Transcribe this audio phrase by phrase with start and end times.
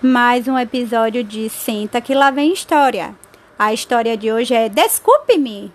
[0.00, 3.16] mais um episódio de Senta que lá vem história.
[3.58, 5.72] A história de hoje é Desculpe-me.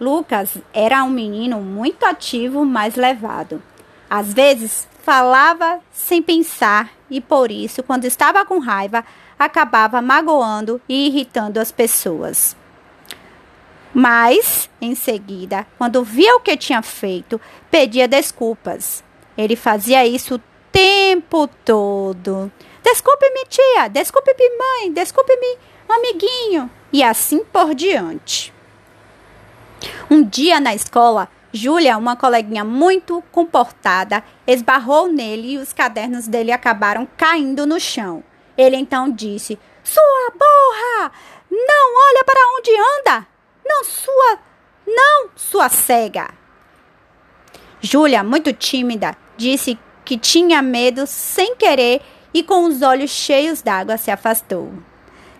[0.00, 3.62] Lucas era um menino muito ativo, mas levado.
[4.08, 9.04] Às vezes falava sem pensar e por isso, quando estava com raiva,
[9.38, 12.56] acabava magoando e irritando as pessoas.
[13.92, 17.40] Mas, em seguida, quando via o que tinha feito,
[17.70, 19.04] pedia desculpas.
[19.36, 20.40] Ele fazia isso o
[20.72, 22.50] tempo todo.
[22.86, 23.88] Desculpe-me, tia.
[23.88, 24.92] Desculpe-me, mãe.
[24.92, 25.58] Desculpe-me,
[25.88, 26.70] amiguinho.
[26.92, 28.54] E assim por diante.
[30.08, 36.52] Um dia na escola, Júlia, uma coleguinha muito comportada, esbarrou nele e os cadernos dele
[36.52, 38.22] acabaram caindo no chão.
[38.56, 41.10] Ele então disse: Sua burra!
[41.50, 43.26] Não olha para onde anda!
[43.64, 44.38] Não sua.
[44.86, 46.30] Não, sua cega!
[47.80, 52.00] Júlia, muito tímida, disse que tinha medo sem querer
[52.36, 54.70] e com os olhos cheios d'água se afastou.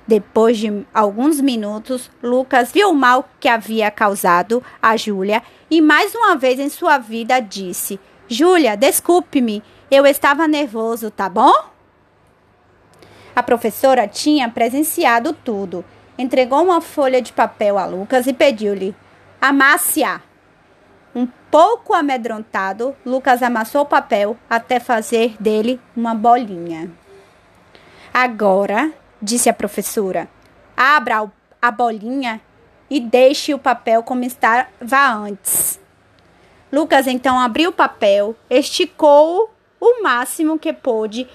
[0.07, 6.15] Depois de alguns minutos, Lucas viu o mal que havia causado a Júlia e mais
[6.15, 11.53] uma vez em sua vida disse: Júlia, desculpe-me, eu estava nervoso, tá bom?
[13.35, 15.85] A professora tinha presenciado tudo.
[16.17, 18.97] Entregou uma folha de papel a Lucas e pediu-lhe:
[19.39, 20.23] amasse-a.
[21.17, 26.91] Um pouco amedrontado, Lucas amassou o papel até fazer dele uma bolinha.
[28.13, 30.29] Agora, disse a professora,
[30.77, 31.27] abra
[31.63, 32.39] a bolinha
[32.91, 34.69] e deixe o papel como estava
[35.15, 35.81] antes.
[36.71, 39.51] Lucas então abriu o papel, esticou
[39.81, 41.27] o máximo que pôde.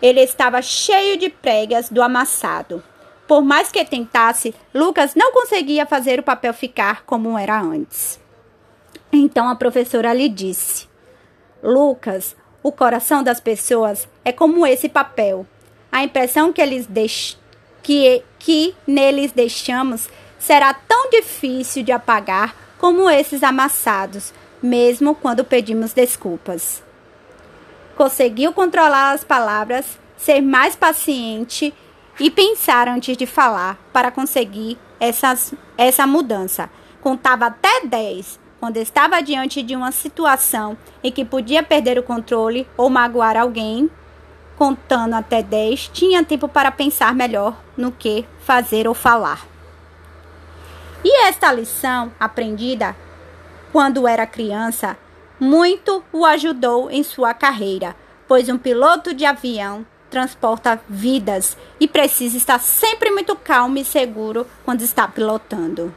[0.00, 2.82] Ele estava cheio de pregas do amassado.
[3.26, 8.18] Por mais que tentasse, Lucas não conseguia fazer o papel ficar como era antes.
[9.12, 10.88] Então a professora lhe disse:
[11.62, 15.46] Lucas, o coração das pessoas é como esse papel.
[15.90, 17.38] A impressão que eles deix...
[17.82, 25.92] que, que neles deixamos será tão difícil de apagar como esses amassados, mesmo quando pedimos
[25.92, 26.82] desculpas.
[27.96, 31.74] Conseguiu controlar as palavras, ser mais paciente
[32.20, 36.70] e pensar antes de falar para conseguir essas, essa mudança.
[37.00, 42.66] Contava até 10 quando estava diante de uma situação em que podia perder o controle
[42.76, 43.90] ou magoar alguém,
[44.56, 49.46] contando até 10, tinha tempo para pensar melhor no que fazer ou falar.
[51.04, 52.96] E esta lição, aprendida
[53.72, 54.96] quando era criança,
[55.38, 57.94] muito o ajudou em sua carreira,
[58.26, 64.46] pois um piloto de avião transporta vidas e precisa estar sempre muito calmo e seguro
[64.64, 65.94] quando está pilotando.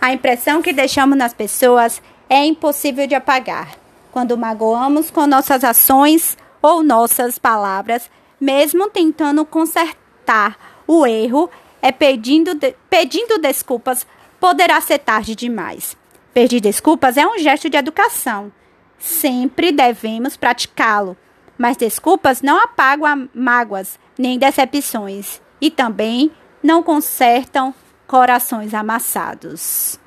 [0.00, 3.76] A impressão que deixamos nas pessoas é impossível de apagar.
[4.12, 8.10] Quando magoamos com nossas ações ou nossas palavras,
[8.40, 10.56] mesmo tentando consertar
[10.86, 11.50] o erro,
[11.82, 14.06] é pedindo, de, pedindo desculpas,
[14.38, 15.96] poderá ser tarde demais.
[16.32, 18.52] Pedir desculpas é um gesto de educação.
[18.98, 21.16] Sempre devemos praticá-lo.
[21.56, 26.30] Mas desculpas não apagam mágoas nem decepções e também
[26.62, 27.74] não consertam
[28.08, 30.00] Corações Amassados.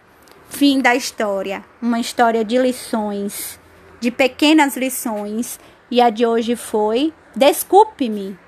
[0.49, 1.63] Fim da história.
[1.79, 3.59] Uma história de lições,
[3.99, 5.59] de pequenas lições.
[5.91, 8.39] E a de hoje foi Desculpe-me.